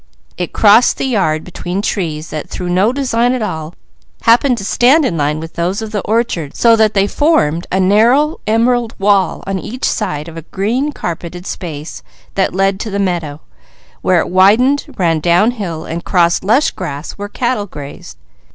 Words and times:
It 0.35 0.51
crossed 0.51 0.97
the 0.97 1.05
yard 1.05 1.43
between 1.43 1.79
trees 1.83 2.31
that 2.31 2.49
through 2.49 2.69
no 2.69 2.91
design 2.91 3.33
at 3.33 3.43
all 3.43 3.75
happened 4.23 4.57
to 4.57 4.65
stand 4.65 5.05
in 5.05 5.15
line 5.15 5.39
with 5.39 5.53
those 5.53 5.79
of 5.79 5.91
the 5.91 5.99
orchard 6.01 6.55
so 6.57 6.75
that 6.75 6.95
they 6.95 7.05
formed 7.05 7.67
a 7.71 7.79
narrow 7.79 8.39
emerald 8.47 8.95
wall 8.97 9.43
on 9.45 9.59
each 9.59 9.85
side 9.85 10.27
of 10.27 10.35
a 10.37 10.41
green 10.41 10.91
carpeted 10.91 11.45
space 11.45 12.01
that 12.33 12.55
led 12.55 12.79
to 12.79 12.89
the 12.89 12.97
meadow, 12.97 13.41
where 14.01 14.21
it 14.21 14.29
widened, 14.31 14.87
ran 14.97 15.19
down 15.19 15.51
hill 15.51 15.85
and 15.85 16.03
crossed 16.03 16.43
lush 16.43 16.71
grass 16.71 17.11
where 17.11 17.29
cattle 17.29 17.67
grazed. 17.67 18.17